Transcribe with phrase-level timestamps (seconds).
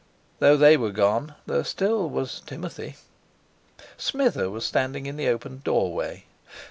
[0.39, 2.95] Though they were gone, there, still, was Timothy!
[3.97, 6.25] Smither was standing in the open doorway.
[6.47, 6.51] "Mr.